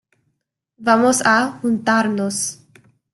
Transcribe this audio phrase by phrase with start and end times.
[0.77, 2.59] vamos a juntarnos.